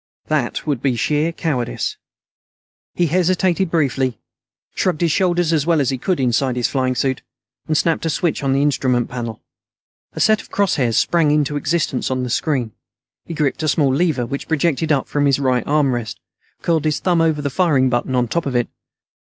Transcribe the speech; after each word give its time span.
That 0.29 0.65
would 0.65 0.81
be 0.81 0.95
sheer 0.95 1.31
cowardice. 1.31 1.95
He 2.95 3.05
hesitated 3.05 3.69
briefly, 3.69 4.17
shrugged 4.73 5.01
his 5.01 5.11
shoulders 5.11 5.53
as 5.53 5.67
well 5.67 5.79
as 5.79 5.91
he 5.91 5.99
could 5.99 6.19
inside 6.19 6.55
his 6.55 6.67
flying 6.67 6.95
suit, 6.95 7.21
and 7.67 7.77
snapped 7.77 8.07
a 8.07 8.09
switch 8.09 8.41
on 8.43 8.51
the 8.51 8.63
instrument 8.63 9.09
panel. 9.11 9.43
A 10.13 10.19
set 10.19 10.41
of 10.41 10.49
cross 10.49 10.77
hairs 10.77 10.97
sprang 10.97 11.29
into 11.29 11.55
existence 11.55 12.09
on 12.09 12.23
the 12.23 12.31
screen. 12.31 12.71
He 13.25 13.35
gripped 13.35 13.61
a 13.61 13.67
small 13.67 13.93
lever 13.93 14.25
which 14.25 14.47
projected 14.47 14.91
up 14.91 15.07
from 15.07 15.27
his 15.27 15.37
right 15.39 15.63
armrest; 15.67 16.19
curled 16.63 16.85
his 16.85 16.99
thumb 16.99 17.21
over 17.21 17.39
the 17.43 17.51
firing 17.51 17.87
button 17.91 18.15
on 18.15 18.27
top 18.27 18.47
of 18.47 18.55
it. 18.55 18.69